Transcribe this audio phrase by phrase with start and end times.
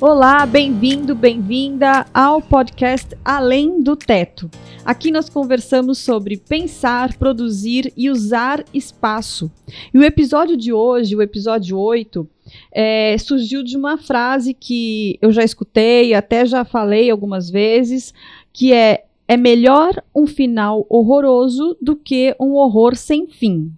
[0.00, 4.50] Olá, bem-vindo, bem-vinda ao podcast Além do Teto.
[4.84, 9.50] Aqui nós conversamos sobre pensar, produzir e usar espaço.
[9.94, 12.28] E o episódio de hoje, o episódio 8,
[12.72, 18.12] é, surgiu de uma frase que eu já escutei, até já falei algumas vezes,
[18.52, 23.72] que é é melhor um final horroroso do que um horror sem fim.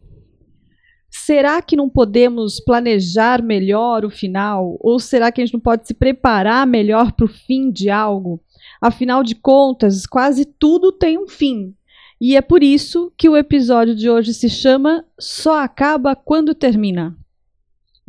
[1.26, 4.76] Será que não podemos planejar melhor o final?
[4.78, 8.40] Ou será que a gente não pode se preparar melhor para o fim de algo?
[8.80, 11.74] Afinal de contas, quase tudo tem um fim.
[12.20, 17.18] E é por isso que o episódio de hoje se chama Só Acaba Quando Termina.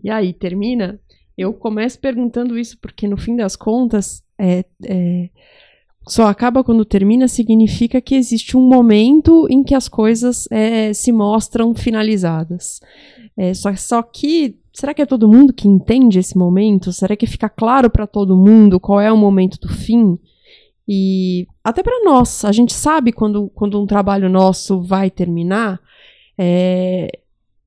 [0.03, 0.99] E aí, termina?
[1.35, 5.29] Eu começo perguntando isso porque, no fim das contas, é, é,
[6.07, 11.11] só acaba quando termina significa que existe um momento em que as coisas é, se
[11.11, 12.79] mostram finalizadas.
[13.35, 16.91] É, só, só que, será que é todo mundo que entende esse momento?
[16.91, 20.17] Será que fica claro para todo mundo qual é o momento do fim?
[20.87, 25.79] E até para nós, a gente sabe quando, quando um trabalho nosso vai terminar.
[26.37, 27.19] É,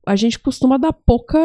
[0.06, 1.38] a gente costuma dar pouca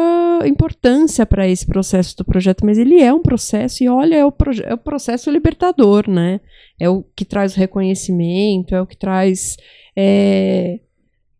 [0.46, 4.32] importância para esse processo do projeto, mas ele é um processo, e olha, é o,
[4.64, 6.40] é o processo libertador, né?
[6.80, 9.56] É o que traz o reconhecimento, é o que traz.
[9.96, 10.80] É,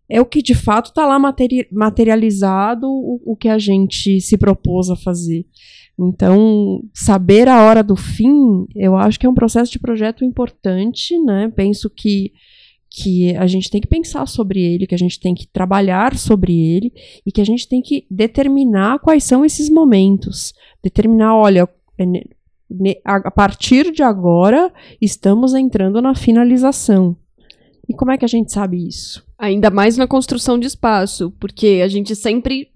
[0.09, 4.37] é o que de fato está lá materi materializado o, o que a gente se
[4.39, 5.44] propôs a fazer.
[5.98, 11.19] Então, saber a hora do fim, eu acho que é um processo de projeto importante,
[11.19, 11.50] né?
[11.56, 12.33] Penso que
[12.97, 16.58] que a gente tem que pensar sobre ele, que a gente tem que trabalhar sobre
[16.58, 16.91] ele
[17.27, 20.55] e que a gente tem que determinar quais são esses momentos.
[20.83, 22.05] Determinar, olha, é
[23.05, 27.14] a partir de agora estamos entrando na finalização.
[27.86, 29.22] E como é que a gente sabe isso?
[29.38, 32.69] Ainda mais na construção de espaço, porque a gente sempre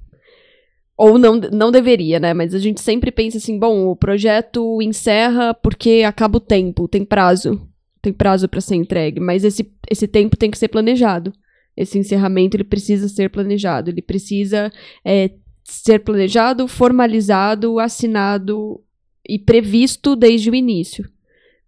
[0.99, 2.35] ou não, não deveria, né?
[2.35, 7.07] Mas a gente sempre pensa assim, bom, o projeto encerra porque acaba o tempo, tem
[7.07, 7.70] prazo
[8.03, 11.33] tem prazo para ser entregue, mas esse, esse tempo tem que ser planejado.
[11.77, 14.73] Esse encerramento ele precisa ser planejado, ele precisa
[15.05, 15.31] é,
[15.65, 18.83] ser planejado, formalizado, assinado
[19.29, 21.09] e previsto desde o início.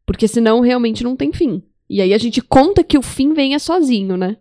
[0.04, 1.62] Porque senão realmente não tem fim.
[1.88, 4.36] E aí a gente conta que o fim venha sozinho, né?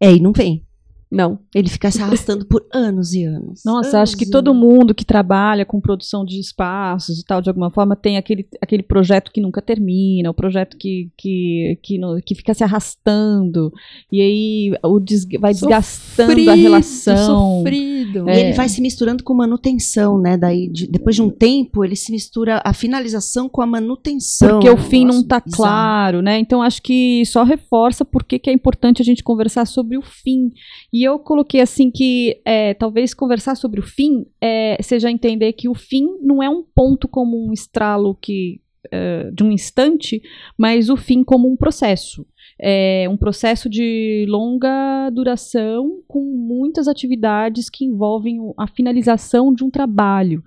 [0.00, 0.64] É, e não vem.
[1.10, 1.38] Não.
[1.54, 3.62] Ele fica se arrastando por anos e anos.
[3.64, 7.48] Nossa, anos acho que todo mundo que trabalha com produção de espaços e tal, de
[7.48, 12.20] alguma forma, tem aquele, aquele projeto que nunca termina, o projeto que, que, que, no,
[12.20, 13.72] que fica se arrastando,
[14.12, 17.58] e aí o des, vai sofrido, desgastando a relação.
[17.58, 18.28] Sofrido.
[18.28, 18.36] É.
[18.36, 20.36] E ele vai se misturando com manutenção, né?
[20.36, 24.60] Daí, de, depois de um tempo, ele se mistura a finalização com a manutenção.
[24.60, 26.38] Porque o fim Nossa, não está claro, né?
[26.38, 30.50] Então acho que só reforça por que é importante a gente conversar sobre o fim.
[30.92, 35.68] E eu coloquei assim que é, talvez conversar sobre o fim é, seja entender que
[35.68, 38.60] o fim não é um ponto como um estralo que
[38.90, 40.22] é, de um instante,
[40.56, 42.26] mas o fim como um processo.
[42.60, 49.70] É um processo de longa duração com muitas atividades que envolvem a finalização de um
[49.70, 50.42] trabalho.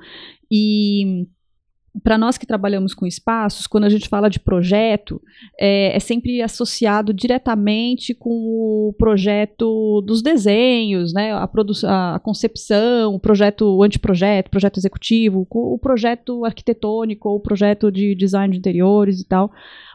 [0.50, 1.26] E
[2.04, 5.22] para nós que trabalhamos com espaços, quando a gente fala de projeto,
[5.60, 13.20] é, é, sempre associado diretamente com o projeto dos desenhos, né, a, a concepção, o
[13.20, 19.20] projeto, o anteprojeto, projeto executivo, o projeto arquitetônico ou o projeto de design de interiores
[19.20, 19.52] e tal.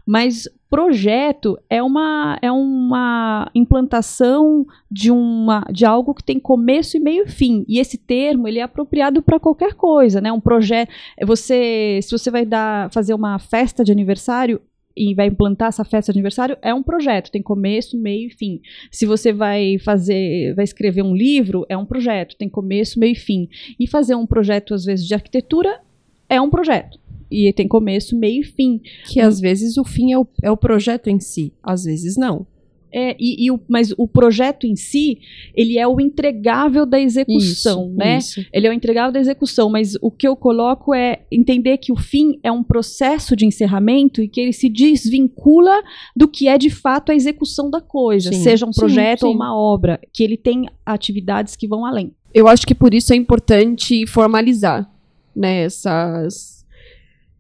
[0.06, 7.00] Mas projeto é uma, é uma implantação de, uma, de algo que tem começo e
[7.00, 7.65] meio e fim.
[7.69, 10.31] E esse termo ele é apropriado para qualquer coisa, né?
[10.31, 10.91] Um projeto.
[11.25, 14.61] Você, se você vai dar, fazer uma festa de aniversário,
[14.97, 18.62] e vai implantar essa festa de aniversário é um projeto, tem começo, meio e fim.
[18.91, 23.15] Se você vai fazer, vai escrever um livro, é um projeto, tem começo, meio e
[23.15, 23.47] fim.
[23.78, 25.83] E fazer um projeto às vezes de arquitetura
[26.31, 26.99] é um projeto
[27.36, 28.80] e tem começo, meio e fim.
[29.06, 32.47] Que às vezes o fim é o, é o projeto em si, às vezes não.
[32.92, 35.19] É, e, e o, mas o projeto em si,
[35.54, 38.16] ele é o entregável da execução, isso, né?
[38.16, 38.47] Isso.
[38.50, 41.97] Ele é o entregável da execução, mas o que eu coloco é entender que o
[41.97, 45.82] fim é um processo de encerramento e que ele se desvincula
[46.16, 49.28] do que é de fato a execução da coisa, sim, seja um projeto sim, sim.
[49.28, 52.12] ou uma obra, que ele tem atividades que vão além.
[52.32, 54.91] Eu acho que por isso é importante formalizar
[55.34, 56.55] né, essas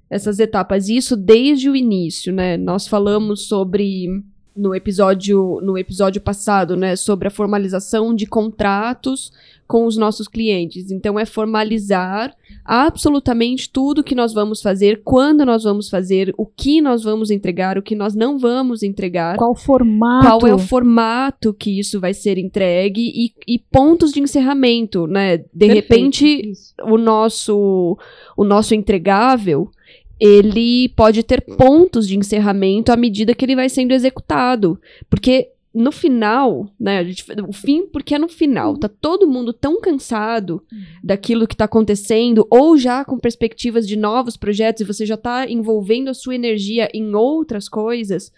[0.08, 2.56] essas etapas, isso desde o início, né?
[2.56, 4.22] Nós falamos sobre
[4.56, 9.30] no episódio no episódio passado, né, sobre a formalização de contratos
[9.66, 10.90] com os nossos clientes.
[10.90, 16.80] Então é formalizar absolutamente tudo que nós vamos fazer, quando nós vamos fazer, o que
[16.80, 19.36] nós vamos entregar, o que nós não vamos entregar.
[19.36, 20.26] Qual formato?
[20.26, 25.38] Qual é o formato que isso vai ser entregue e, e pontos de encerramento, né?
[25.38, 26.74] De Perfeito, repente, isso.
[26.82, 27.98] o nosso
[28.36, 29.70] o nosso entregável
[30.18, 34.80] ele pode ter pontos de encerramento à medida que ele vai sendo executado,
[35.10, 39.78] porque no final, né, gente, o fim, porque é no final, tá todo mundo tão
[39.78, 40.62] cansado
[41.04, 45.46] daquilo que tá acontecendo, ou já com perspectivas de novos projetos, e você já tá
[45.46, 48.32] envolvendo a sua energia em outras coisas,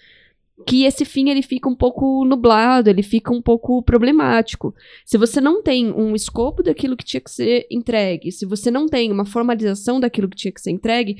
[0.66, 4.75] que esse fim ele fica um pouco nublado, ele fica um pouco problemático.
[5.04, 8.88] Se você não tem um escopo daquilo que tinha que ser entregue, se você não
[8.88, 11.19] tem uma formalização daquilo que tinha que ser entregue,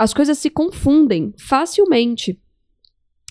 [0.00, 2.40] as coisas se confundem facilmente.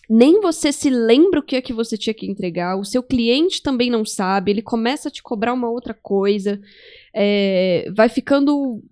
[0.07, 3.63] Nem você se lembra o que é que você tinha que entregar, o seu cliente
[3.63, 6.62] também não sabe, ele começa a te cobrar uma outra coisa,
[7.12, 8.83] é, vai ficando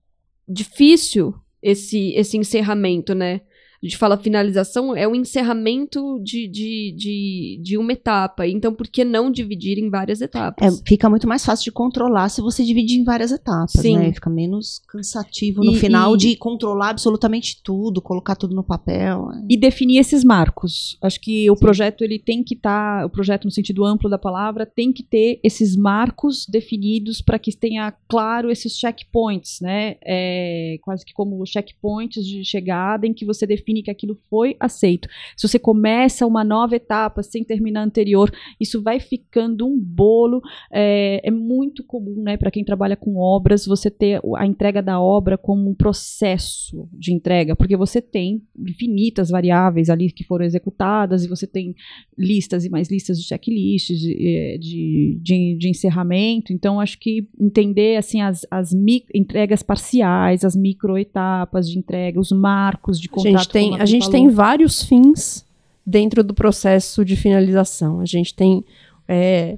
[0.50, 3.42] difícil esse, esse encerramento, né?
[3.88, 8.46] A gente fala finalização, é o encerramento de, de, de, de uma etapa.
[8.46, 10.82] Então, por que não dividir em várias É, etapas?
[10.86, 13.96] fica muito mais fácil de controlar se você dividir em várias etapas, Sim.
[13.98, 14.12] né?
[14.12, 19.28] Fica menos cansativo no E- final e- de controlar absolutamente tudo, colocar tudo no papel.
[19.28, 19.46] né?
[19.50, 20.98] e definir esses marcos.
[21.02, 24.66] Acho que o projeto ele tem que estar, o projeto no sentido amplo da palavra,
[24.66, 29.96] tem que ter esses marcos definidos para que tenha claro esses checkpoints, né?
[30.04, 35.08] É, quase que como checkpoints de chegada em que você define que aquilo foi aceito.
[35.36, 40.42] Se você começa uma nova etapa sem terminar a anterior, isso vai ficando um bolo.
[40.72, 45.00] É, é muito comum, né, para quem trabalha com obras, você ter a entrega da
[45.00, 51.24] obra como um processo de entrega, porque você tem infinitas variáveis ali que foram executadas
[51.24, 51.76] e você tem
[52.18, 56.52] listas e mais listas de checklists de, eh, de, de, de encerramento.
[56.52, 58.74] Então, acho que entender assim as, as
[59.14, 63.34] entregas parciais, as microetapas de entrega, os marcos de contrato.
[63.58, 65.46] Tem, a gente tem vários fins
[65.86, 68.00] dentro do processo de finalização.
[68.00, 68.64] A gente tem.
[69.08, 69.58] é,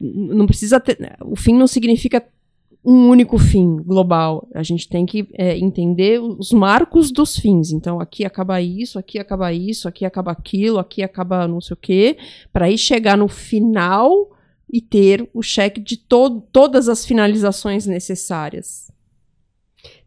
[0.00, 1.16] não precisa ter.
[1.24, 2.24] O fim não significa
[2.84, 4.48] um único fim global.
[4.54, 7.70] A gente tem que é, entender os marcos dos fins.
[7.72, 11.76] Então, aqui acaba isso, aqui acaba isso, aqui acaba aquilo, aqui acaba não sei o
[11.76, 12.16] quê,
[12.52, 14.30] para aí chegar no final
[14.70, 18.90] e ter o cheque de to todas as finalizações necessárias.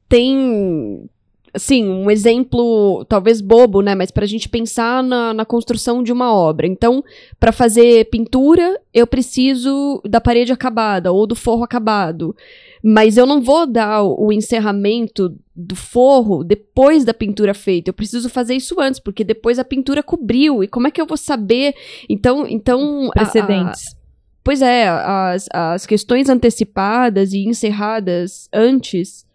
[0.10, 1.10] tem
[1.56, 6.34] assim, um exemplo talvez bobo, né, mas pra gente pensar na, na construção de uma
[6.34, 6.68] obra.
[6.68, 7.04] Então,
[7.40, 12.36] para fazer pintura, eu preciso da parede acabada ou do forro acabado.
[12.84, 17.90] Mas eu não vou dar o, encerramento do forro depois da pintura feita.
[17.90, 20.64] Eu preciso fazer isso antes, porque depois a pintura cobriu.
[20.64, 21.74] E como é que eu vou saber?
[22.08, 23.96] Então, então a- a- precedentes.
[24.44, 29.26] Pois é, as, as questões antecipadas e encerradas antes,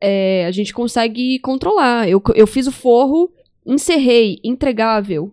[0.00, 2.08] é, a gente consegue controlar.
[2.08, 3.32] Eu, eu fiz o forro,
[3.66, 5.32] encerrei, entregável.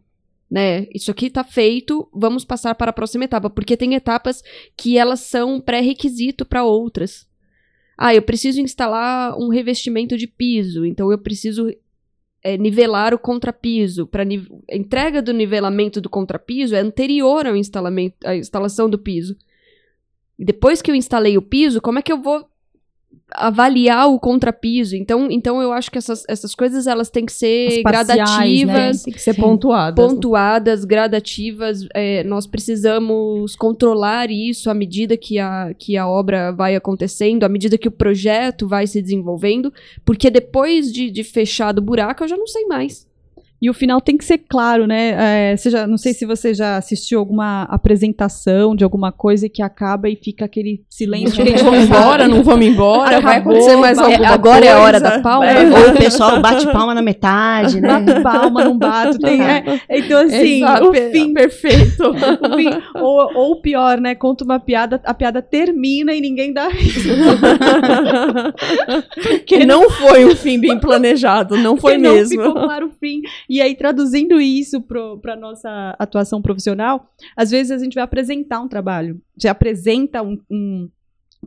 [0.49, 0.87] Né?
[0.93, 4.43] Isso aqui tá feito, vamos passar para a próxima etapa, porque tem etapas
[4.75, 7.27] que elas são pré-requisito para outras.
[7.97, 11.67] Ah, eu preciso instalar um revestimento de piso, então eu preciso
[12.43, 14.07] é, nivelar o contrapiso.
[14.07, 19.35] Para a entrega do nivelamento do contrapiso é anterior ao instalamento, à instalação do piso.
[20.39, 22.47] Depois que eu instalei o piso, como é que eu vou
[23.31, 24.95] avaliar o contrapiso?
[24.95, 29.13] Então, então eu acho que essas, essas coisas elas têm que ser parciais, gradativas, Tem
[29.13, 30.03] que ser pontuadas.
[30.05, 30.09] né?
[30.13, 31.87] pontuadas, gradativas.
[31.93, 37.49] é, nós precisamos controlar isso à medida que a, que a obra vai acontecendo, à
[37.49, 39.73] medida que o projeto vai se desenvolvendo,
[40.05, 43.06] porque depois de, de fechado o buraco eu já não sei mais.
[43.59, 45.51] E o final tem que ser claro, né?
[45.53, 49.63] É, já- não sei se você já assistiu alguma apresentação de alguma coisa e que
[49.63, 51.43] acaba e fica aquele silêncio.
[51.43, 54.67] Gente, vamos embora, não vamos embora, vai Acabou, acontecer mais vai- alguma agora coisa.
[54.67, 55.45] é a hora da palma.
[55.49, 55.63] É.
[55.69, 57.99] Ou o pessoal bate palma na metade, né?
[57.99, 59.17] Bato palma, não bato.
[59.17, 62.03] Tem, é, então, assim, Exato, o fim, perfeito.
[62.11, 64.13] o fim ou, ou pior, né?
[64.13, 66.67] Conta uma piada, a piada termina e ninguém dá
[69.45, 72.41] que não foi um fim bem planejado, não foi mesmo.
[72.41, 73.21] Não ficou claro o fim.
[73.49, 74.81] E aí, traduzindo isso
[75.21, 79.21] para nossa atuação profissional, às vezes a gente vai apresentar um trabalho.
[79.37, 80.37] Você apresenta um.
[80.51, 80.89] um-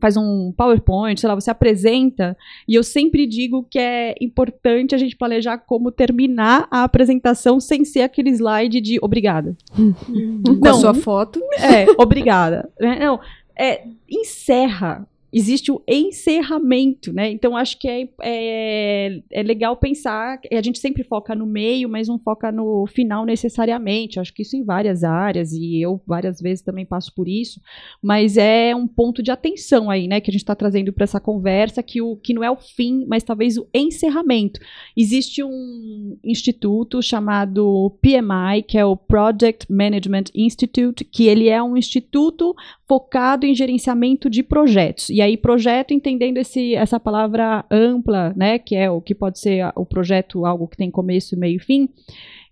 [0.00, 2.34] faz um PowerPoint, sei lá, você apresenta,
[2.66, 7.84] e eu sempre digo que é importante a gente planejar como terminar a apresentação sem
[7.84, 9.54] ser aquele slide de obrigada.
[9.74, 11.40] Com a sua foto.
[11.58, 12.70] É, obrigada.
[12.80, 12.98] né?
[13.00, 13.20] Não,
[13.58, 15.06] é, encerra.
[15.32, 17.30] Existe o encerramento, né?
[17.30, 22.08] Então acho que é, é, é, legal pensar, a gente sempre foca no meio, mas
[22.08, 24.18] não foca no final necessariamente.
[24.18, 27.60] Acho que isso em várias áreas, e eu várias vezes também passo por isso,
[28.02, 30.20] mas é um ponto de atenção aí, né?
[30.20, 33.04] Que a gente está trazendo para essa conversa, que, o, que não é o fim,
[33.08, 34.60] mas talvez o encerramento.
[34.96, 41.76] Existe um instituto chamado PMI, que é o Project Management Institute, que ele é um
[41.76, 42.54] instituto
[42.88, 45.08] focado em gerenciamento de projetos.
[45.10, 49.70] E aí, projeto, entendendo esse, essa palavra ampla, né, que é o que pode ser
[49.76, 51.88] o projeto, algo que tem começo, meio e fim.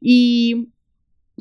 [0.03, 0.67] E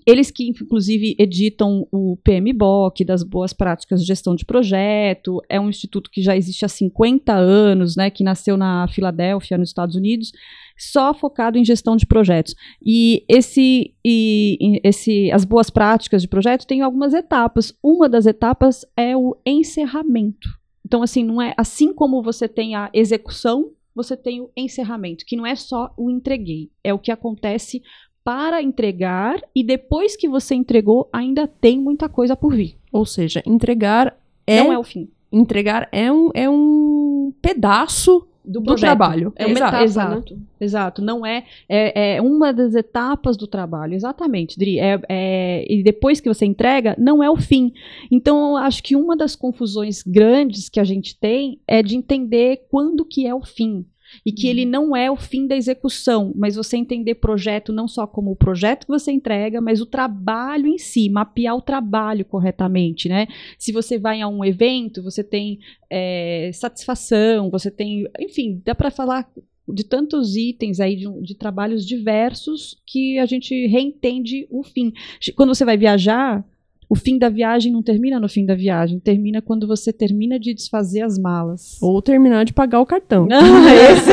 [0.05, 5.69] eles que, inclusive, editam o PMBOK, das boas práticas de gestão de projeto, é um
[5.69, 10.31] instituto que já existe há 50 anos, né, que nasceu na Filadélfia, nos Estados Unidos,
[10.77, 12.55] só focado em gestão de projetos.
[12.85, 17.73] E esse, e, esse as boas práticas de projeto têm algumas etapas.
[17.81, 20.49] Uma das etapas é o encerramento.
[20.87, 25.35] Então, assim, não é assim como você tem a execução, você tem o encerramento, que
[25.35, 27.83] não é só o entreguei, é o que acontece
[28.23, 32.77] para entregar e depois que você entregou, ainda tem muita coisa por vir.
[32.89, 35.09] Ou seja, entregar é não é o fim.
[35.29, 39.33] Entregar é um, é um pedaço do, do trabalho.
[39.35, 40.41] É uma exato, etapa, exato, né?
[40.59, 41.01] exato.
[41.01, 44.79] Não é, é, é uma das etapas do trabalho, exatamente, Dri.
[44.79, 47.73] É, é, e depois que você entrega, não é o fim.
[48.09, 53.03] Então, acho que uma das confusões grandes que a gente tem é de entender quando
[53.05, 53.85] que é o fim
[54.25, 54.71] e que ele uhum.
[54.71, 58.85] não é o fim da execução, mas você entender projeto não só como o projeto
[58.85, 63.27] que você entrega, mas o trabalho em si, mapear o trabalho corretamente, né?
[63.57, 65.59] Se você vai a um evento, você tem
[65.89, 69.29] é, satisfação, você tem, enfim, dá para falar
[69.67, 74.93] de tantos itens aí de, de, trabalhos diversos que a gente reentende o fim.
[75.35, 76.45] Quando você vai viajar,
[76.89, 80.53] o fim da viagem não termina no fim da viagem, termina quando você termina de
[80.53, 81.77] desfazer as malas.
[81.81, 83.27] Ou terminar de pagar o cartão.
[83.57, 84.11] Ah, esse.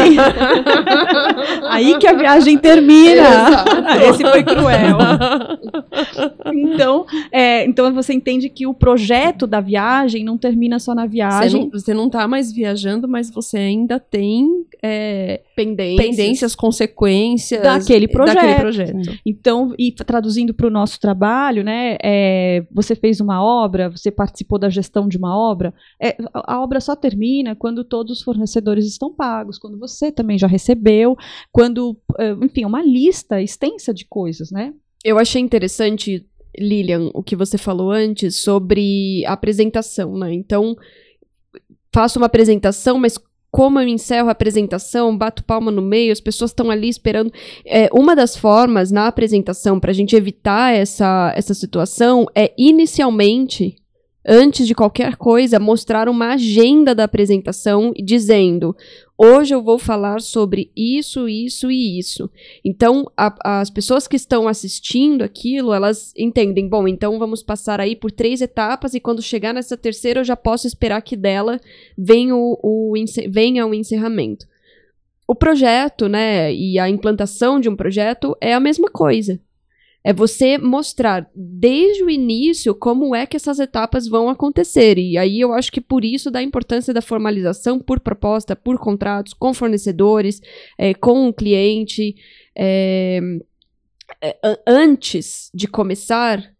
[1.68, 3.64] Aí que a viagem termina.
[4.08, 4.98] Esse foi cruel.
[6.52, 11.50] então, é, então você entende que o projeto da viagem não termina só na viagem.
[11.50, 14.46] Você não, você não tá mais viajando, mas você ainda tem
[14.82, 16.06] é, pendências.
[16.06, 18.34] pendências, consequências daquele projeto.
[18.34, 19.20] Daquele projeto.
[19.24, 21.96] Então, e traduzindo para o nosso trabalho, né?
[22.02, 26.80] É, você fez uma obra, você participou da gestão de uma obra, é, a obra
[26.80, 31.16] só termina quando todos os fornecedores estão pagos, quando você também já recebeu,
[31.52, 34.72] quando, é, enfim, uma lista extensa de coisas, né?
[35.04, 36.26] Eu achei interessante,
[36.58, 40.32] Lilian, o que você falou antes sobre a apresentação, né?
[40.32, 40.76] Então,
[41.92, 43.18] faço uma apresentação, mas
[43.54, 47.32] como eu encerro a apresentação, bato palma no meio, as pessoas estão ali esperando.
[47.64, 53.76] É, uma das formas na apresentação para a gente evitar essa, essa situação é inicialmente
[54.26, 58.74] antes de qualquer coisa, mostrar uma agenda da apresentação dizendo:
[59.18, 62.30] hoje eu vou falar sobre isso, isso e isso.
[62.64, 67.94] Então, a, as pessoas que estão assistindo aquilo, elas entendem: bom, então vamos passar aí
[67.94, 71.60] por três etapas e quando chegar nessa terceira eu já posso esperar que dela
[71.96, 72.94] venha o, o,
[73.28, 74.46] venha o encerramento.
[75.26, 79.40] O projeto, né, e a implantação de um projeto é a mesma coisa.
[80.04, 84.98] É você mostrar desde o início como é que essas etapas vão acontecer.
[84.98, 89.32] E aí eu acho que por isso da importância da formalização por proposta, por contratos,
[89.32, 90.42] com fornecedores,
[90.76, 92.14] é, com o cliente.
[92.54, 93.18] É,
[94.66, 96.54] antes de começar,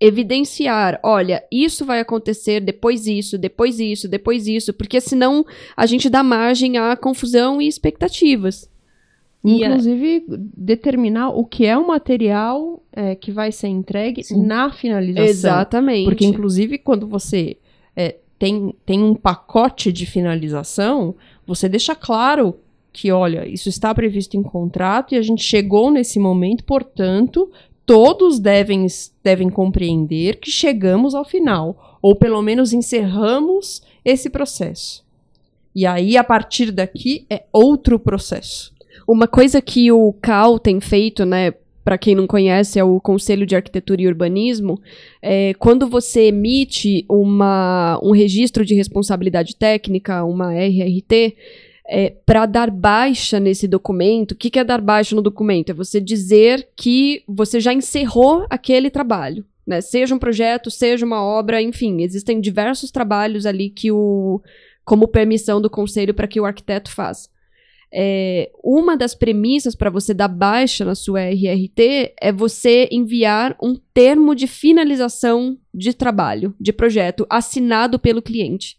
[0.00, 5.44] evidenciar, olha, isso vai acontecer, depois isso, depois isso, depois isso, porque senão
[5.76, 8.68] a gente dá margem à confusão e expectativas.
[9.44, 10.24] Inclusive,
[10.56, 14.42] determinar o que é o material é, que vai ser entregue Sim.
[14.42, 15.24] na finalização.
[15.26, 16.04] Exatamente.
[16.06, 17.58] Porque, inclusive, quando você
[17.94, 21.14] é, tem, tem um pacote de finalização,
[21.46, 22.56] você deixa claro
[22.90, 27.50] que, olha, isso está previsto em contrato e a gente chegou nesse momento, portanto,
[27.84, 28.86] todos devem,
[29.22, 31.98] devem compreender que chegamos ao final.
[32.00, 35.04] Ou pelo menos encerramos esse processo.
[35.74, 38.73] E aí, a partir daqui, é outro processo.
[39.06, 41.52] Uma coisa que o CAL tem feito, né,
[41.84, 44.80] para quem não conhece, é o Conselho de Arquitetura e Urbanismo,
[45.20, 51.36] é, quando você emite uma, um registro de responsabilidade técnica, uma RRT,
[51.86, 55.68] é, para dar baixa nesse documento, o que, que é dar baixa no documento?
[55.68, 59.44] É você dizer que você já encerrou aquele trabalho.
[59.66, 59.82] Né?
[59.82, 64.40] Seja um projeto, seja uma obra, enfim, existem diversos trabalhos ali que o
[64.84, 67.33] como permissão do conselho para que o arquiteto faça
[67.96, 73.76] é, uma das premissas para você dar baixa na sua RRT é você enviar um
[73.94, 78.78] termo de finalização de trabalho, de projeto, assinado pelo cliente.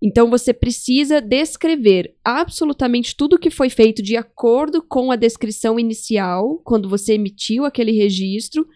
[0.00, 6.60] Então você precisa descrever absolutamente tudo que foi feito de acordo com a descrição inicial,
[6.64, 8.66] quando você emitiu aquele registro.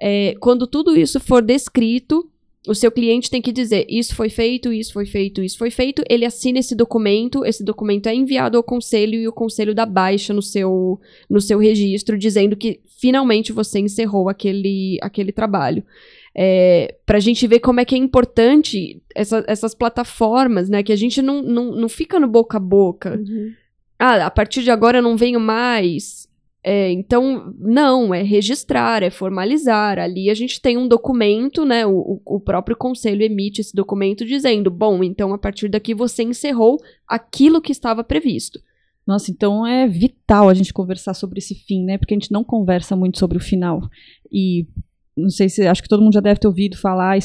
[0.00, 2.28] É, quando tudo isso for descrito,
[2.66, 6.02] o seu cliente tem que dizer: isso foi feito, isso foi feito, isso foi feito.
[6.08, 10.32] Ele assina esse documento, esse documento é enviado ao conselho e o conselho dá baixa
[10.32, 15.84] no seu, no seu registro, dizendo que finalmente você encerrou aquele, aquele trabalho.
[16.34, 20.82] É, para a gente ver como é que é importante essa, essas plataformas, né?
[20.82, 23.16] Que a gente não, não, não fica no boca a boca.
[23.16, 23.52] Uhum.
[23.98, 26.23] Ah, a partir de agora eu não venho mais.
[26.66, 29.98] É, então, não, é registrar, é formalizar.
[29.98, 31.84] Ali a gente tem um documento, né?
[31.86, 36.78] O, o próprio conselho emite esse documento dizendo: bom, então a partir daqui você encerrou
[37.06, 38.58] aquilo que estava previsto.
[39.06, 41.98] Nossa, então é vital a gente conversar sobre esse fim, né?
[41.98, 43.82] Porque a gente não conversa muito sobre o final.
[44.32, 44.66] E
[45.14, 47.18] não sei se acho que todo mundo já deve ter ouvido falar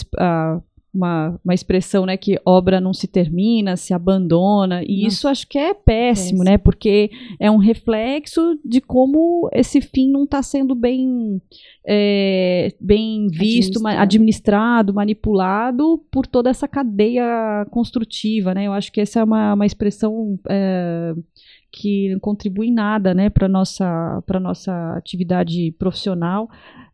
[0.93, 5.07] uma, uma expressão, né, que obra não se termina, se abandona, e Nossa.
[5.07, 10.09] isso acho que é péssimo, péssimo, né, porque é um reflexo de como esse fim
[10.09, 11.41] não está sendo bem,
[11.85, 14.01] é, bem visto, administrado.
[14.01, 14.93] administrado.
[14.93, 20.39] manipulado por toda essa cadeia construtiva, né, eu acho que essa é uma, uma expressão
[20.49, 21.13] é,
[21.71, 26.49] que não contribui em nada, né, para nossa para nossa atividade profissional,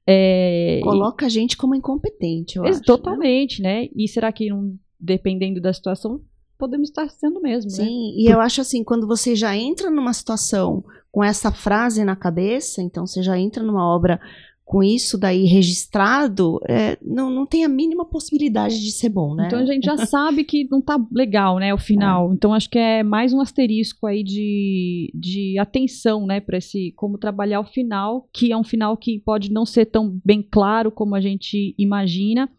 [0.07, 2.79] é, Coloca e, a gente como incompetente, eu acho.
[2.79, 2.83] Né?
[2.85, 3.81] Totalmente, né?
[3.81, 3.89] né?
[3.95, 6.21] E será que, não, dependendo da situação,
[6.57, 8.15] podemos estar sendo mesmo, Sim, né?
[8.17, 12.81] e eu acho assim, quando você já entra numa situação com essa frase na cabeça,
[12.81, 14.19] então você já entra numa obra
[14.65, 19.45] com isso daí registrado, é, não, não tem a mínima possibilidade de ser bom, né?
[19.45, 22.31] Então a gente já sabe que não tá legal, né, o final.
[22.31, 22.33] É.
[22.33, 27.19] Então acho que é mais um asterisco aí de, de atenção, né, para esse como
[27.19, 31.13] trabalhar o final, que é um final que pode não ser tão bem claro como
[31.13, 32.49] a gente imagina.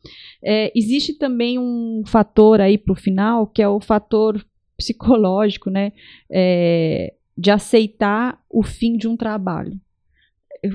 [0.44, 4.46] É, existe também um fator aí para o final, que é o fator
[4.76, 5.92] psicológico, né,
[6.30, 9.72] é, de aceitar o fim de um trabalho.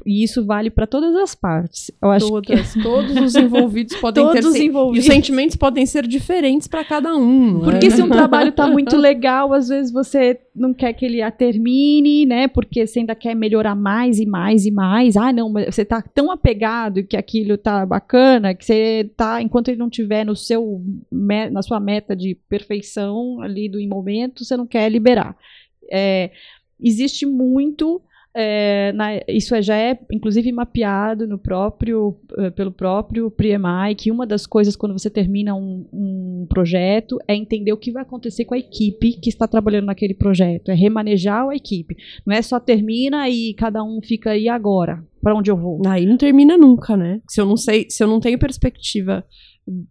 [0.06, 1.92] E isso vale para todas as partes.
[2.02, 2.82] Eu acho todas, que...
[2.84, 5.06] todos os envolvidos podem todos ter os envolvidos.
[5.06, 7.60] E os sentimentos podem ser diferentes para cada um.
[7.60, 7.90] Porque é?
[7.90, 12.26] se um trabalho está muito legal, às vezes você não quer que ele a termine,
[12.26, 12.48] né?
[12.48, 15.18] Porque você ainda quer melhorar mais e mais e mais.
[15.18, 19.70] Ah, não, mas você está tão apegado que aquilo tá bacana que você tá, enquanto
[19.70, 24.66] ele não tiver no seu na sua meta de perfeição ali do momento, você não
[24.66, 25.36] quer liberar.
[25.92, 26.32] É,
[26.80, 28.02] existe muito
[28.34, 34.12] é, na, isso é, já é, inclusive, mapeado no próprio, uh, pelo próprio PRIEMAI, que
[34.12, 38.46] uma das coisas quando você termina um, um, projeto é entender o que vai acontecer
[38.46, 41.96] com a equipe que está trabalhando naquele projeto, é remanejar a equipe.
[42.26, 45.82] Não é só termina e cada um fica aí agora, para onde eu vou.
[45.86, 47.20] Aí não termina nunca, né?
[47.28, 49.26] Se eu não sei, se eu não tenho perspectiva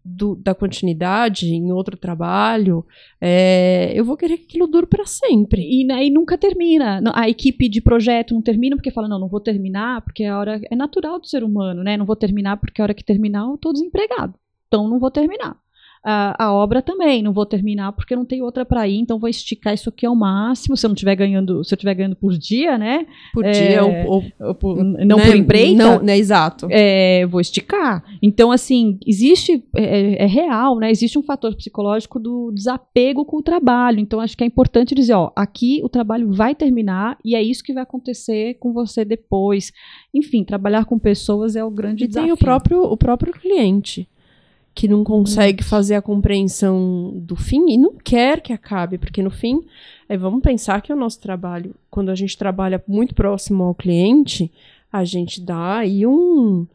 [0.04, 2.84] do, da continuidade em outro trabalho,
[3.20, 5.62] é, eu vou querer que aquilo dure para sempre.
[5.62, 7.00] E, aí nunca termina.
[7.14, 10.60] A equipe de projeto não termina porque fala, não, não vou terminar, porque a hora
[10.70, 11.96] é natural do ser humano, né?
[11.96, 14.34] Não vou terminar porque a hora que terminar eu tô desempregado.
[14.66, 15.56] Então não vou terminar
[16.02, 17.22] a, a obra também.
[17.22, 20.16] Não vou terminar porque não tem outra para ir, então vou esticar isso aqui ao
[20.16, 20.76] máximo.
[20.76, 23.06] Se eu não estiver ganhando, se eu estiver ganhando por dia, né?
[23.32, 25.82] Por é, dia ou, ou, ou por, não né, por empreita.
[25.82, 26.66] Não, né, exato.
[26.70, 28.02] É, vou esticar.
[28.22, 30.90] Então, assim, existe, é, é, real, né?
[30.90, 34.00] Existe um fator psicológico do desapego com o trabalho.
[34.00, 37.62] Então, acho que é importante dizer, ó, aqui o trabalho vai terminar e é isso
[37.62, 39.72] que vai acontecer com você depois.
[40.14, 42.26] Enfim, trabalhar com pessoas é o grande e desafio.
[42.26, 44.08] tem o próprio, o próprio cliente
[44.74, 49.30] que não consegue fazer a compreensão do fim e não quer que acabe, porque no
[49.30, 49.64] fim,
[50.08, 54.50] é, vamos pensar que o nosso trabalho, quando a gente trabalha muito próximo ao cliente,
[54.92, 56.66] a gente dá aí um.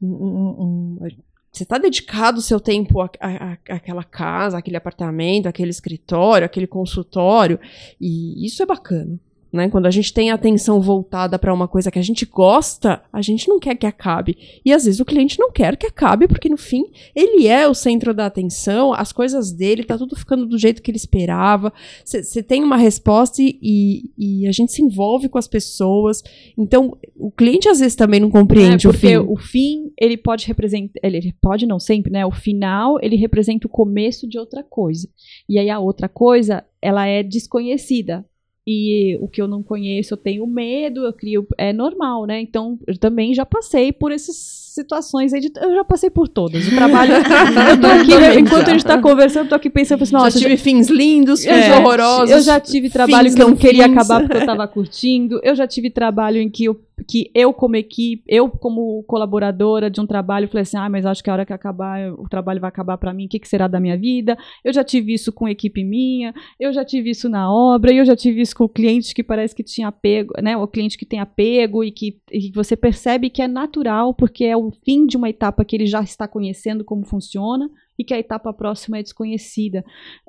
[0.00, 1.08] um, um, um
[1.50, 6.66] você está dedicado o seu tempo à, à, àquela casa, àquele apartamento, àquele escritório, àquele
[6.66, 7.60] consultório,
[8.00, 9.18] e isso é bacana.
[9.54, 9.68] Né?
[9.68, 13.22] Quando a gente tem a atenção voltada para uma coisa que a gente gosta, a
[13.22, 14.36] gente não quer que acabe.
[14.64, 16.82] E às vezes o cliente não quer que acabe, porque no fim
[17.14, 20.90] ele é o centro da atenção, as coisas dele, tá tudo ficando do jeito que
[20.90, 21.72] ele esperava.
[22.04, 26.20] Você tem uma resposta e, e, a gente se envolve com as pessoas.
[26.58, 29.16] Então, o cliente às vezes também não compreende é, o fim.
[29.18, 30.98] O fim, ele pode representar.
[31.00, 32.26] Ele pode não sempre, né?
[32.26, 35.08] O final, ele representa o começo de outra coisa.
[35.48, 38.26] E aí a outra coisa, ela é desconhecida
[38.66, 42.40] e o que eu não conheço eu tenho medo, eu crio, é normal, né?
[42.40, 46.66] Então eu também já passei por esses situações aí de, eu já passei por todas.
[46.66, 47.12] O trabalho.
[47.70, 50.38] eu tô aqui, né, enquanto a gente tá conversando, eu tô aqui pensando assim, nossa,
[50.38, 52.30] já tive fins lindos, fins é, horrorosos.
[52.30, 53.96] Eu já tive trabalho que eu não não queria fins.
[53.96, 55.40] acabar porque eu tava curtindo.
[55.44, 60.00] Eu já tive trabalho em que eu, que eu como equipe, eu como colaboradora de
[60.00, 62.68] um trabalho, falei assim, ah, mas acho que a hora que acabar, o trabalho vai
[62.68, 64.36] acabar pra mim, o que, que será da minha vida?
[64.64, 68.14] Eu já tive isso com equipe minha, eu já tive isso na obra, eu já
[68.14, 70.56] tive isso com o cliente que parece que tinha apego, né?
[70.56, 74.56] O cliente que tem apego e que, e você percebe que é natural, porque é
[74.56, 78.18] o fim de uma etapa que ele já está conhecendo como funciona e que a
[78.18, 79.84] etapa próxima é desconhecida.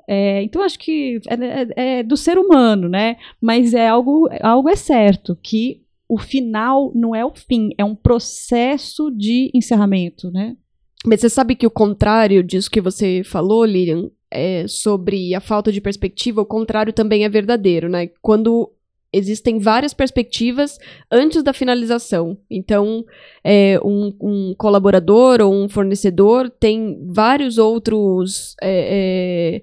[0.08, 3.16] É, então, acho que é, é- é do ser humano, né?
[3.40, 7.94] Mas é algo, algo é certo, que o final não é o fim, é um
[7.94, 10.56] processo de encerramento, né?
[11.04, 15.70] Mas você sabe que o contrário disso que você falou, Lilian, é sobre a falta
[15.70, 18.08] de perspectiva, o contrário também é verdadeiro, né?
[18.20, 18.72] Quando
[19.12, 20.78] existem várias perspectivas
[21.10, 22.36] antes da finalização.
[22.50, 23.04] Então,
[23.42, 29.62] é, um, um colaborador ou um fornecedor tem vários outros é,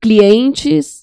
[0.00, 1.01] clientes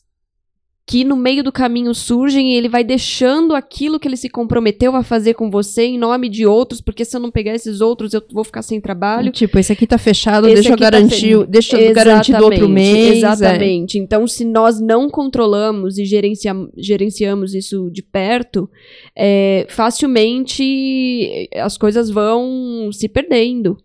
[0.90, 4.96] que no meio do caminho surgem e ele vai deixando aquilo que ele se comprometeu
[4.96, 8.12] a fazer com você em nome de outros, porque se eu não pegar esses outros,
[8.12, 9.32] eu vou ficar sem trabalho.
[9.32, 12.44] Tipo, esse aqui tá fechado, Esse deixa eu tá garantir, fe- deixa eu garantir do
[12.44, 13.24] outro Exatamente, mês.
[13.24, 13.28] é.
[13.28, 14.00] Exatamente.
[14.00, 18.68] Então, se nós não controlamos e gerencia- gerenciamos isso de perto,
[19.16, 23.78] é, facilmente as coisas vão se perdendo.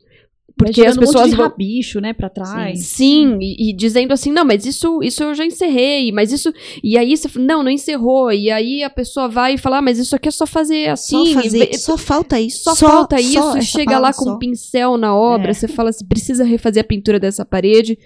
[0.56, 2.78] Porque as gerando um monte pessoas de rabicho, né, para trás.
[2.86, 6.52] Sim, e, e dizendo assim, não, mas isso, isso eu já encerrei, mas isso.
[6.82, 8.30] E aí você não, não encerrou.
[8.30, 11.34] E aí a pessoa vai e fala, ah, mas isso aqui é só fazer assim.
[11.34, 12.62] só, fazer, e- só falta isso.
[12.62, 14.34] só, falta isso, só chega lá com só.
[14.34, 15.54] um pincel na obra, É.
[15.54, 17.98] você fala assim, precisa refazer a pintura dessa parede,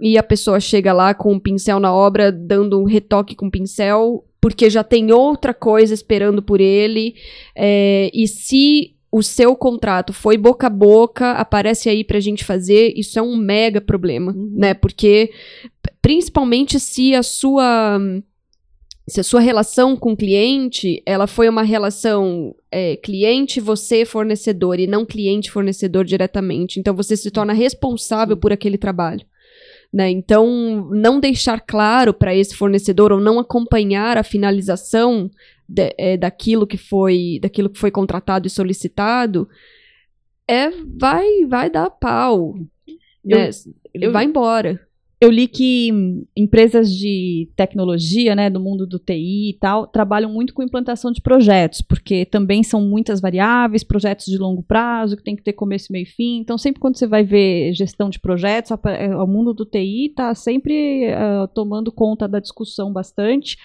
[0.00, 4.24] e a pessoa chega lá com um pincel na obra, dando um retoque com pincel,
[4.40, 7.14] porque já tem outra coisa esperando por ele,
[7.56, 12.92] é, e se o seu contrato foi boca a boca, aparece aí pra gente fazer,
[12.96, 15.30] isso é um mega problema, né, porque
[16.02, 17.98] principalmente se a sua
[19.08, 24.78] se a sua relação com o cliente, ela foi uma relação é, cliente, você, fornecedor,
[24.78, 26.78] e não cliente-fornecedor diretamente.
[26.78, 29.24] Então, você se torna responsável por aquele trabalho.
[29.90, 30.10] Né?
[30.10, 35.30] Então, não deixar claro para esse fornecedor ou não acompanhar a finalização
[35.68, 39.48] de- é, daquilo, que foi, daquilo que foi contratado e solicitado,
[40.48, 42.54] é, vai, vai dar pau.
[43.24, 43.50] né?
[43.92, 44.80] Ele eu- vai embora.
[45.20, 45.90] Eu li que
[46.36, 51.20] empresas de tecnologia, né, do mundo do TI e tal, trabalham muito com implantação de
[51.20, 55.92] projetos, porque também são muitas variáveis, projetos de longo prazo, que tem que ter começo,
[55.92, 56.38] meio e fim.
[56.38, 60.32] Então, sempre quando você vai ver gestão de projetos, é, o mundo do TI está
[60.36, 63.56] sempre ah, tomando conta da discussão bastante.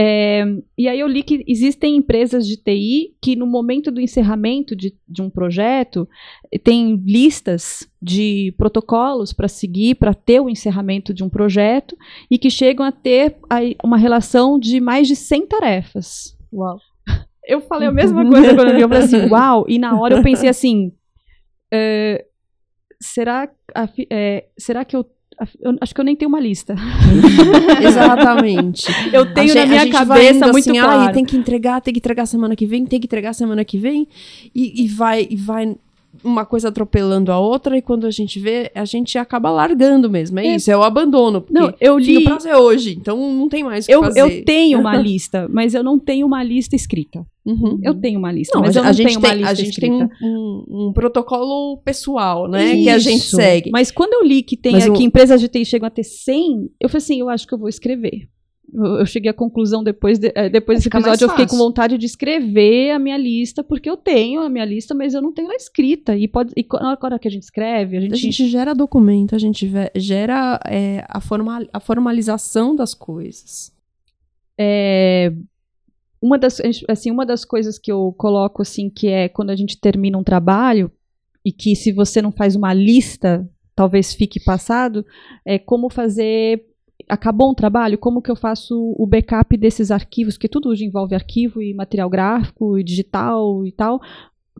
[0.00, 0.44] É,
[0.78, 4.96] e aí eu li que existem empresas de TI que no momento do encerramento de,
[5.08, 6.08] de um projeto
[6.62, 11.96] tem listas de protocolos para seguir para ter o encerramento de um projeto
[12.30, 13.38] e que chegam a ter
[13.82, 16.38] uma relação de mais de 100 tarefas.
[16.52, 16.78] Uau.
[17.44, 20.18] Eu falei a mesma coisa quando eu li, eu falei assim, uau, e na hora
[20.18, 20.92] eu pensei assim,
[21.72, 22.26] eh,
[23.00, 25.06] será, a eh, será que eu,
[25.60, 26.74] eu acho que eu nem tenho uma lista.
[27.82, 28.86] Exatamente.
[29.12, 31.00] Eu tenho A na minha cabeça indo muito assim, claro.
[31.02, 33.78] "Ai, tem que entregar, tem que entregar semana que vem, tem que entregar semana que
[33.78, 34.06] vem.
[34.54, 35.76] E, e vai, e vai
[36.24, 40.38] uma coisa atropelando a outra, e quando a gente vê, a gente acaba largando mesmo.
[40.40, 40.56] É, É.
[40.56, 41.42] isso, é o abandono.
[41.42, 44.20] Porque Não, eu li, prazo é hoje, então não tem mais o que eu, fazer.
[44.20, 47.24] eu tenho uma lista, mas eu não tenho uma lista escrita.
[47.48, 47.80] Uhum.
[47.82, 49.50] Eu tenho uma lista, Não, mas a, eu não a gente tenho uma tem, lista
[49.50, 50.14] a gente tem escrita.
[50.22, 52.76] um, um- um protocolo pessoal, né?
[52.76, 53.36] Que a gente Isso.
[53.36, 53.70] segue.
[53.70, 56.04] Mas quando eu li que tem Mas aqui o- empresas de TI chegam a ter
[56.04, 58.28] 100, eu falei assim, eu acho que eu vou escrever.
[58.70, 61.96] Eu eu cheguei à conclusão depois, de- eh, depois desse episódio, eu fiquei com vontade
[61.96, 65.46] de escrever a minha lista, porque eu tenho a minha lista, mas eu não tenho
[65.48, 66.14] ela escrita.
[66.14, 69.34] E, pode, e na hora que a gente escreve, a gente, A gente gera documento,
[69.34, 73.72] a gente gera é, a, forma, a formalização das coisas.
[74.58, 75.32] é,
[76.20, 79.80] uma das assim uma das coisas que eu coloco assim que é quando a gente
[79.80, 80.90] termina um trabalho
[81.44, 85.04] e que se você não faz uma lista talvez fique passado
[85.44, 86.64] é como fazer
[87.08, 91.14] acabou um trabalho como que eu faço o backup desses arquivos que tudo hoje envolve
[91.14, 94.00] arquivo e material gráfico e digital e tal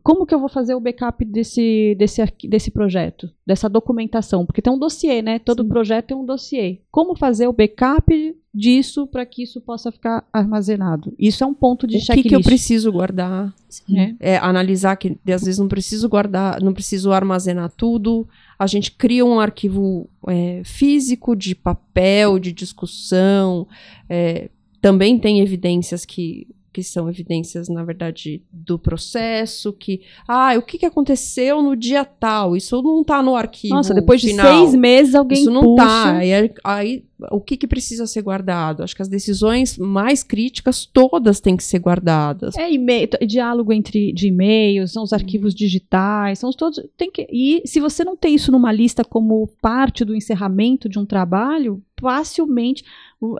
[0.02, 4.44] como que eu vou fazer o backup desse, desse, desse projeto, dessa documentação?
[4.44, 5.38] Porque tem um dossiê, né?
[5.38, 6.80] Todo projeto tem um dossiê.
[6.90, 11.14] Como fazer o backup disso para que isso possa ficar armazenado?
[11.18, 12.28] Isso é um ponto de o que, checklist.
[12.28, 13.54] que eu preciso guardar?
[13.88, 14.16] né?
[14.18, 18.26] É, analisar que às vezes não preciso guardar, não preciso armazenar tudo.
[18.58, 23.66] A gente cria um arquivo é, físico de papel, de discussão.
[24.08, 26.46] é, também tem evidências que,
[26.78, 32.04] que são evidências, na verdade, do processo, que, ah, o que, que aconteceu no dia
[32.04, 32.56] tal?
[32.56, 34.46] Isso não tá no arquivo Nossa, depois de final.
[34.46, 35.76] seis meses alguém Isso não puxa.
[35.84, 36.16] tá.
[36.18, 38.84] Aí, aí, o que, que precisa ser guardado?
[38.84, 42.56] Acho que as decisões mais críticas todas têm que ser guardadas.
[42.56, 46.80] É e-mail, t- diálogo entre de e-mails, são os arquivos digitais, são os todos.
[46.96, 50.96] Tem que, e se você não tem isso numa lista como parte do encerramento de
[50.96, 52.84] um trabalho, facilmente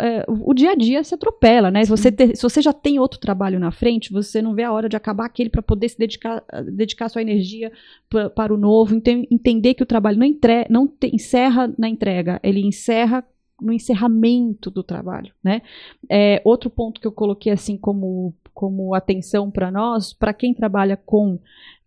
[0.01, 1.85] é, o- dia a dia se atropela, né?
[1.85, 4.73] Se você, ter- se você já tem outro trabalho na frente, você não vê a
[4.73, 7.71] hora de acabar aquele para poder se dedicar, dedicar sua energia
[8.11, 8.95] pra- para o novo,
[9.31, 13.25] entender que o trabalho não, entre, não te- encerra na entrega, ele encerra
[13.61, 15.63] no encerramento do trabalho, né?
[16.09, 20.97] É, outro ponto que eu coloquei assim como, como atenção para nós, para quem trabalha
[20.97, 21.39] com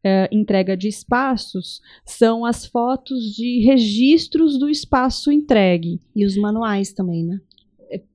[0.03, 6.01] é, entrega de espaços, são as fotos de registros do espaço entregue.
[6.15, 7.39] E os manuais também, né?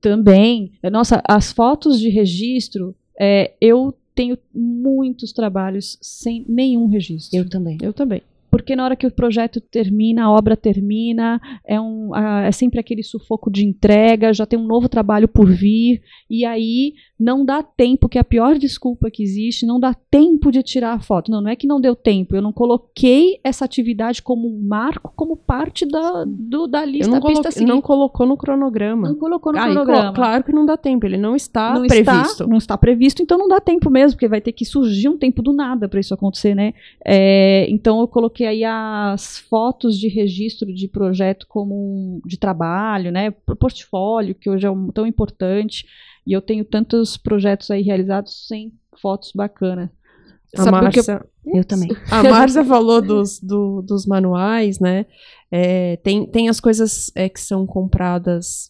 [0.01, 7.37] Também, é, nossa, as fotos de registro, é, eu tenho muitos trabalhos sem nenhum registro.
[7.37, 7.77] Eu também.
[7.81, 8.21] Eu também.
[8.49, 13.03] Porque na hora que o projeto termina, a obra termina, é, um, é sempre aquele
[13.03, 18.07] sufoco de entrega, já tem um novo trabalho por vir, e aí não dá tempo,
[18.07, 21.31] que é a pior desculpa que existe, não dá tempo de tirar a foto.
[21.31, 25.11] Não, não é que não deu tempo, eu não coloquei essa atividade como um marco,
[25.15, 27.65] como parte da, do, da Eu lista não, a seguir.
[27.65, 29.09] não colocou no cronograma.
[29.09, 30.13] Não colocou no Ah, cronograma.
[30.13, 32.31] claro que não dá tempo, ele não está não previsto.
[32.31, 35.17] Está, não está previsto, então não dá tempo mesmo, porque vai ter que surgir um
[35.17, 36.73] tempo do nada para isso acontecer, né?
[37.05, 43.31] É, então eu coloquei aí as fotos de registro de projeto como de trabalho, né?
[43.31, 45.85] Portfólio, que hoje é tão importante.
[46.25, 49.89] E eu tenho tantos projetos aí realizados sem fotos bacanas.
[50.57, 51.89] A Sabe que eu- Márcia, Eu também.
[52.11, 55.05] a Márcia falou dos, do- dos manuais, né?
[55.51, 58.69] É, tem, tem as coisas é, que são compradas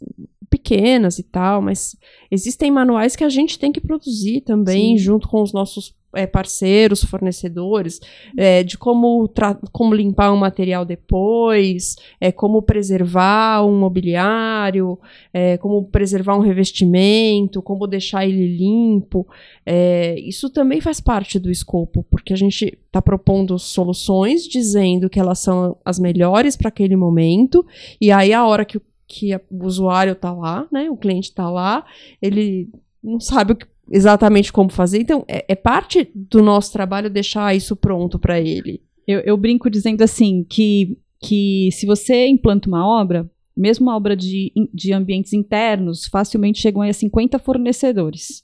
[0.50, 1.96] pequenas e tal, mas
[2.32, 5.04] existem manuais que a gente tem que produzir também, Sim.
[5.04, 8.00] junto com os nossos é, parceiros, fornecedores,
[8.38, 9.30] é, de como,
[9.72, 14.98] como limpar um material depois, é, como preservar um mobiliário,
[15.34, 19.28] é, como preservar um revestimento, como deixar ele limpo.
[19.66, 25.20] É, isso também faz parte do escopo, porque a gente está propondo soluções dizendo que
[25.20, 27.66] elas são as melhores para aquele momento,
[28.00, 31.86] e aí a hora que, que o usuário está lá, né, o cliente está lá,
[32.22, 32.70] ele
[33.04, 37.56] não sabe o que- exatamente como fazer, então é, é parte do nosso trabalho deixar
[37.56, 38.82] isso pronto para ele.
[39.08, 44.16] Eu, eu brinco dizendo assim que, que se você implanta uma obra, mesmo uma obra
[44.16, 48.44] de, de ambientes internos, facilmente chegam aí a 50 fornecedores.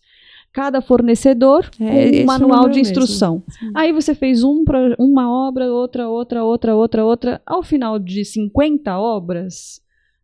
[0.54, 3.44] Cada fornecedor É, um manual número de instrução.
[3.76, 7.42] Aí você fez um, pro- uma obra, outra, outra, outra, outra, outra.
[7.46, 9.82] Ao final de 50 obras,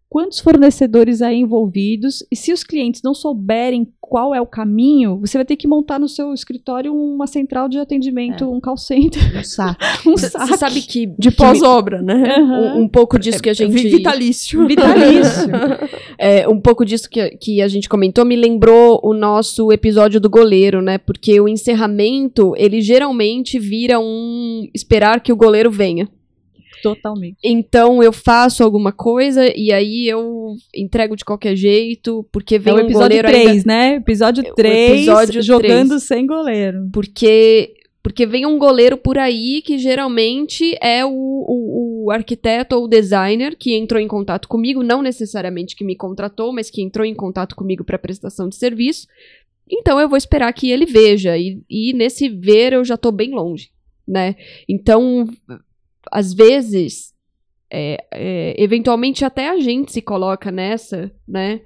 [0.09, 2.25] quantos fornecedores aí envolvidos?
[2.31, 5.99] E se os clientes não souberem qual é o caminho, você vai ter que montar
[5.99, 8.47] no seu escritório uma central de atendimento, É.
[8.47, 9.79] um call center, Um saco.
[10.09, 10.57] um Você saque.
[10.57, 11.05] sabe que.
[11.17, 12.35] De pós-obra, né?
[12.39, 12.75] Aham.
[12.77, 13.71] Um, um pouco disso que a gente.
[13.71, 14.65] Vi- Vitalício.
[14.67, 15.49] Vitalício.
[16.21, 20.29] É, um pouco disso que, que a gente comentou me lembrou o nosso episódio do
[20.29, 20.97] goleiro, né?
[20.97, 26.09] Porque o encerramento, ele geralmente vira um esperar que o goleiro venha.
[26.81, 27.37] Totalmente.
[27.43, 32.73] Então eu faço alguma coisa e aí eu entrego de qualquer jeito, porque É vem
[32.73, 33.63] o um episódio goleiro 3, ainda.
[33.65, 33.95] né?
[33.95, 36.03] Episódio É, o 3, episódio jogando 3.
[36.03, 36.89] sem goleiro.
[36.91, 42.85] Porque, porque vem um goleiro por aí que geralmente é o, o, o arquiteto ou
[42.85, 47.05] o designer que entrou em contato comigo, não necessariamente que me contratou, mas que entrou
[47.05, 49.07] em contato comigo para prestação de serviço.
[49.71, 51.37] Então eu vou esperar que ele veja.
[51.37, 53.69] E, e nesse ver eu já tô bem longe,
[54.07, 54.35] né?
[54.67, 55.29] Então,
[56.11, 57.13] às vezes,
[57.71, 61.61] é, é, eventualmente até a gente se coloca nessa, né?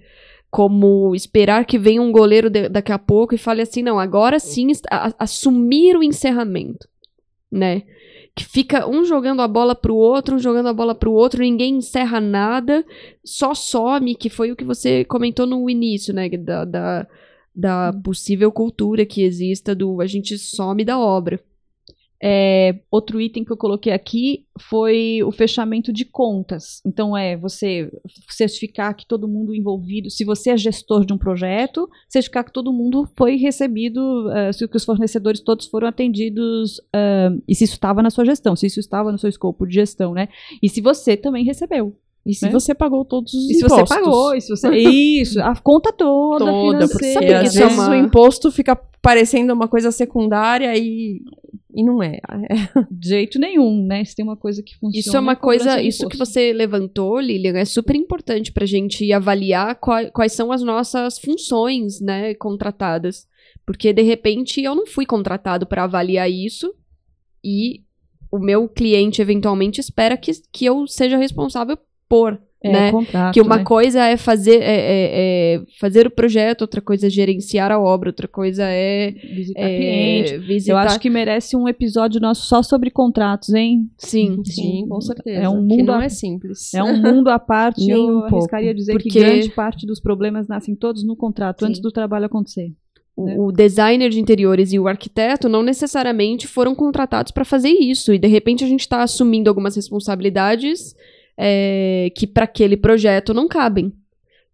[0.49, 4.39] Como esperar que venha um goleiro de- daqui a pouco e fale assim, não, agora
[4.39, 6.87] sim a- assumir o encerramento,
[7.51, 7.83] né?
[8.35, 11.75] Que fica um jogando a bola pro outro, um jogando a bola pro outro, ninguém
[11.77, 12.83] encerra nada,
[13.23, 16.29] só some, que foi o que você comentou no início, né?
[16.29, 17.07] Da, da,
[17.55, 21.39] da possível cultura que exista do a gente some da obra.
[22.25, 26.79] É, outro item que eu coloquei aqui foi o fechamento de contas.
[26.85, 27.91] Então, é você
[28.29, 32.71] certificar que todo mundo envolvido, se você é gestor de um projeto, certificar que todo
[32.71, 37.73] mundo foi recebido, eh, se que os fornecedores todos foram atendidos, ah, e se isso
[37.73, 40.29] estava na sua gestão, se isso estava no seu escopo de gestão, né?
[40.61, 41.93] E se você também recebeu.
[42.25, 42.51] E se Né?
[42.51, 43.89] você pagou todos os E se impostos?
[43.89, 44.69] você pagou, e se você.
[44.79, 47.13] Isso, a conta toda, Toda, porque financeira.
[47.13, 51.21] Sabe que às é vezes uma- o imposto fica parecendo uma coisa secundária e
[51.75, 52.17] E não é.
[52.17, 52.83] é.
[52.91, 54.03] De jeito nenhum, né?
[54.05, 54.99] Se tem uma coisa que funciona.
[54.99, 59.11] Isso é uma cobrança coisa, isso que você levantou, Lilian, é super importante pra gente
[59.11, 63.27] avaliar qua- quais são as nossas funções, né, contratadas.
[63.65, 66.73] Porque de repente eu não fui contratado pra avaliar isso
[67.43, 67.81] e
[68.31, 71.77] o meu cliente eventualmente espera que, que eu seja responsável
[72.09, 72.91] por, é, né?
[72.91, 73.63] contrato, Que uma né?
[73.63, 78.09] coisa é fazer, é, é- é fazer o projeto, outra coisa é gerenciar a obra,
[78.09, 80.37] outra coisa é, visitar é cliente.
[80.47, 80.73] visitar.
[80.73, 83.89] Eu acho que merece um episódio nosso só sobre contratos, hein?
[83.97, 84.41] sim.
[84.45, 85.39] Sim, com certeza.
[85.41, 86.73] É um que mundo não a- é simples.
[86.73, 87.81] É um mundo à parte.
[87.85, 88.35] Nem eu um pouco.
[88.37, 91.69] arriscaria dizer que Porque- grande parte dos problemas nascem todos no contrato, Sim.
[91.69, 92.71] antes do trabalho acontecer.
[93.17, 93.35] né?
[93.37, 98.11] O, o designer de interiores e o arquiteto não necessariamente foram contratados para fazer isso.
[98.11, 100.95] E de repente a gente está assumindo algumas responsabilidades
[101.37, 103.93] é, que para aquele projeto não cabem.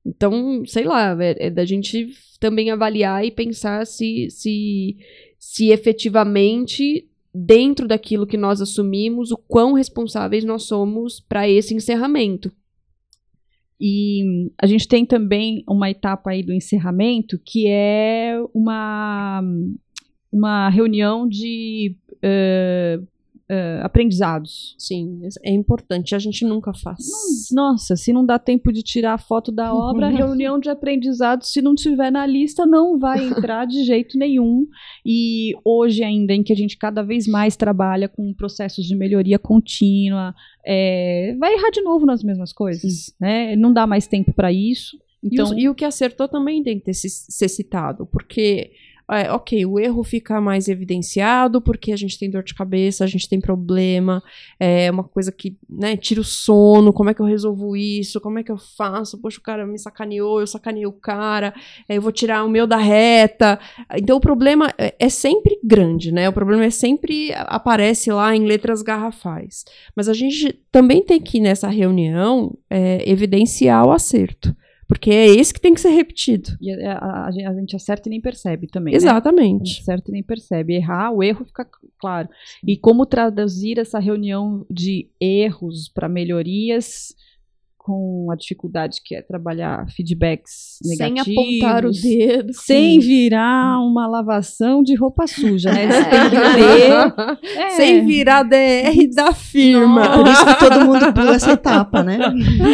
[0.05, 2.07] Então, sei lá, é, é da gente
[2.39, 4.97] também avaliar e pensar se, se,
[5.37, 12.51] se efetivamente, dentro daquilo que nós assumimos, o quão responsáveis nós somos para esse encerramento.
[13.79, 19.41] E a gente tem também uma etapa aí do encerramento, que é uma,
[20.31, 22.99] uma reunião de eh,
[23.49, 24.75] eh, aprendizados.
[24.77, 26.13] Sim, é importante.
[26.15, 26.99] A gente nunca faz.
[27.51, 31.51] Nossa, se não dá tempo de tirar a foto da obra, a reunião de aprendizados,
[31.51, 34.67] se não tiver na lista, não vai entrar de jeito nenhum.
[35.05, 39.39] E hoje ainda, em que a gente cada vez mais trabalha com processos de melhoria
[39.39, 40.33] contínua,
[40.65, 43.55] é, vai errar de novo nas mesmas coisas, né?
[43.55, 44.97] Não dá mais tempo para isso.
[45.21, 48.71] Então, e, o, e o que acertou também tem que ter, se- ser citado, porque,
[49.11, 53.07] é, ok, o erro fica mais evidenciado porque a gente tem dor de cabeça, a
[53.07, 54.21] gente tem problema,
[54.59, 58.37] é uma coisa que, né, tira o sono, como é que eu resolvo isso, como
[58.37, 61.53] é que eu faço, poxa, o cara me sacaneou, eu sacaneei o cara,
[61.87, 63.59] é, eu vou tirar o meu da reta.
[63.95, 68.45] Então, o problema é, é sempre grande, né, o problema é sempre, aparece lá em
[68.45, 69.65] letras garrafais.
[69.95, 74.55] Mas a gente também tem que, nessa reunião, é, evidenciar o acerto.
[74.89, 76.49] Porque é esse que tem que ser repetido.
[76.59, 78.91] e a, a- a gente- a gente acerta e nem percebe também.
[78.91, 78.97] né?
[78.97, 79.79] Exatamente.
[79.81, 80.73] Acerta e nem percebe.
[80.73, 81.65] Errar, o erro fica
[81.99, 82.27] claro.
[82.67, 87.15] E como traduzir essa reunião de erros para melhorias
[87.89, 91.43] com a dificuldade que é trabalhar feedbacks Sem negativos.
[91.43, 92.53] apontar o dedo.
[92.53, 95.89] Sem virar uma lavação de roupa suja, né?
[95.89, 97.59] Você tem que ter.
[97.59, 100.17] É, Sem virar DR da firma.
[100.17, 102.19] Por isso que todo mundo pula essa etapa, né?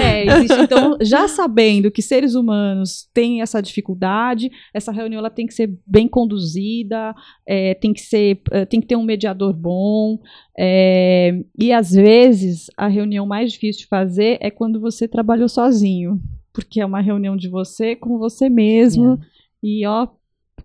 [0.04, 0.62] É, existe.
[0.62, 5.74] Então, já sabendo que seres humanos têm essa dificuldade, essa reunião ela tem que ser
[5.88, 7.16] bem conduzida,
[7.48, 10.20] é, tem, que ser, eh, tem que ter um mediador bom.
[10.58, 16.20] é, e às vezes a reunião mais difícil de fazer é quando você trabalhou sozinho.
[16.54, 19.20] Porque é uma reunião de você com você mesmo.
[19.62, 20.08] E ó,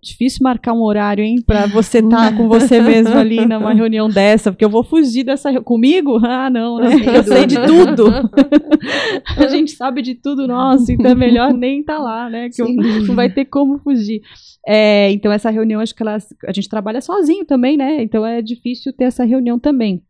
[0.01, 1.35] difícil marcar um horário, hein?
[1.45, 5.61] Pra você estar com você mesmo ali numa reunião dessa, porque eu vou fugir dessa.
[5.61, 6.19] Comigo?
[6.25, 6.87] Ah, não, né?
[7.15, 8.05] Eu sei de tudo.
[9.37, 12.49] a gente sabe de tudo nosso, então é melhor nem estar lá, né?
[12.49, 14.21] Que eu- não vai ter como fugir.
[14.65, 18.01] É, então, essa reunião, acho que ela, a gente trabalha sozinho também, né?
[18.01, 20.01] Então é difícil ter essa reunião também.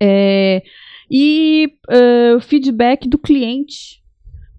[0.00, 0.62] É,
[1.12, 1.78] e
[2.36, 4.02] o feedback do cliente.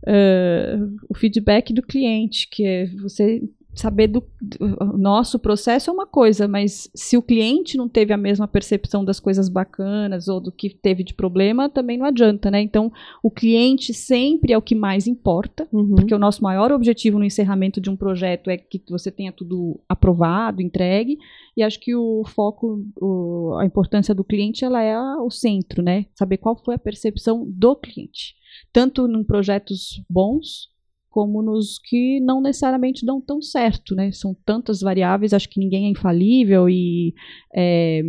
[0.06, 0.78] Eh,
[1.10, 3.42] o feedback do cliente, que é você
[3.76, 8.18] saber do, do- nosso processo é uma coisa, mas se o cliente não teve a
[8.18, 12.62] mesma percepção das coisas bacanas ou do que teve de problema, também não adianta, né?
[12.62, 12.92] Então,
[13.24, 15.96] o cliente sempre é o que mais importa, Uhum.
[15.96, 19.80] porque o nosso maior objetivo no encerramento de um projeto é que você tenha tudo
[19.90, 21.18] aprovado, entregue,
[21.58, 26.06] e acho que o foco, o- a importância do cliente, ela é o centro, né?
[26.16, 28.36] Saber qual foi a percepção do cliente,
[28.72, 30.72] tanto em projetos bons
[31.14, 34.12] como nos que não necessariamente dão tão certo, né?
[34.12, 37.14] São tantas variáveis, acho que ninguém é infalível e
[37.56, 38.02] é,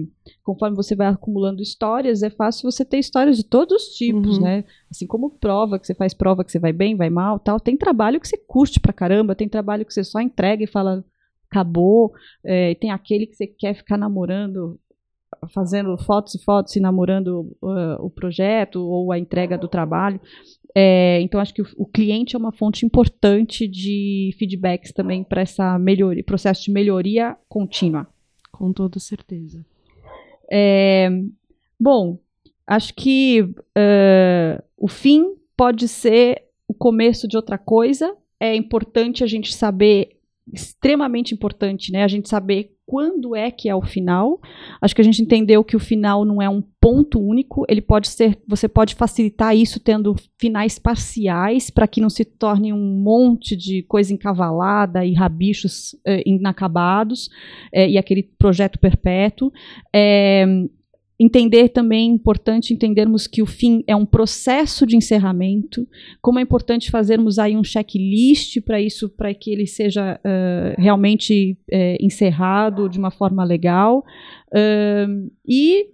[0.43, 4.45] conforme você vai acumulando histórias, é fácil você ter histórias de todos os tipos, Uhum.
[4.45, 4.65] né?
[4.91, 7.61] Assim como prova, que você faz prova que você vai bem, vai mal, tal.
[7.61, 11.05] Tem trabalho que você curte pra caramba, tem trabalho que você só entrega e fala
[11.51, 12.11] acabou,
[12.45, 14.81] é, e tem aquele que você quer ficar namorando,
[15.49, 20.21] fazendo fotos e fotos e namorando uh, o projeto ou a entrega do trabalho.
[20.77, 25.43] É, então acho que o, o cliente é uma fonte importante de feedbacks também para
[25.43, 28.09] essa melhoria, processo de melhoria contínua.
[28.51, 29.65] Com toda certeza.
[30.51, 31.09] É,
[31.79, 32.19] bom,
[32.67, 38.17] acho que eh, o fim pode ser o começo de outra coisa.
[38.41, 40.19] É importante a gente saber
[40.53, 42.05] extremamente importante, né?
[42.05, 44.41] A gente saber quando é que é o final.
[44.81, 48.09] Acho que a gente entendeu que o final não é um ponto único, ele pode
[48.09, 53.57] ser, você pode facilitar isso tendo finais parciais para que não se torne um monte
[53.57, 57.31] de coisa encavalada e rabichos eh, inacabados
[57.73, 59.51] eh, e aquele projeto perpétuo.
[59.95, 60.45] É,
[61.19, 65.87] entender também é importante entendermos que o fim é um processo de encerramento,
[66.21, 71.57] como é importante fazermos aí um checklist para isso, para que ele seja uh, realmente
[71.73, 74.05] uh, encerrado de uma forma legal.
[74.49, 75.89] Uh, e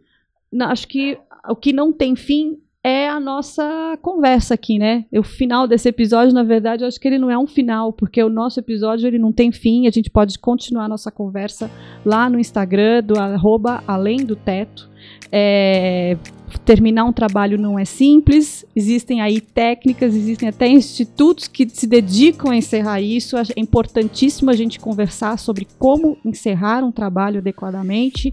[0.62, 5.05] acho que o que não tem fim é a nossa conversa aqui, né?
[5.12, 8.22] O final desse episódio, na verdade, eu acho que ele não é um final, porque
[8.22, 11.70] o nosso episódio ele não tem fim, a gente pode continuar a nossa conversa
[12.05, 14.89] lá no Instagram do arroba além do teto.
[15.33, 16.16] É,
[16.64, 22.51] terminar um trabalho não é simples, existem aí técnicas, existem até institutos que se dedicam
[22.51, 23.37] a encerrar isso.
[23.37, 28.33] É importantíssimo a gente conversar sobre como encerrar um trabalho adequadamente,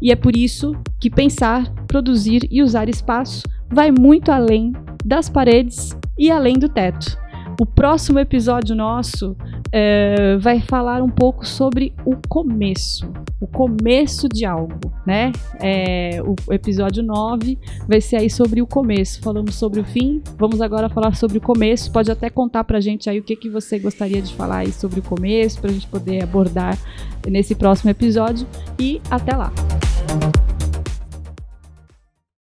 [0.00, 4.72] e é por isso que pensar, produzir e usar espaço vai muito além
[5.04, 7.18] das paredes e além do teto.
[7.58, 9.34] O próximo episódio nosso
[9.72, 15.32] é, vai falar um pouco sobre o começo, o começo de algo, né?
[15.58, 19.22] É, o episódio 9 vai ser aí sobre o começo.
[19.22, 21.90] Falamos sobre o fim, vamos agora falar sobre o começo.
[21.90, 25.00] Pode até contar pra gente aí o que, que você gostaria de falar aí sobre
[25.00, 26.78] o começo, pra gente poder abordar
[27.26, 28.46] nesse próximo episódio.
[28.78, 29.50] E até lá!